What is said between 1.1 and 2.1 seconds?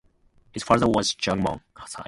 Jagmohan Singh.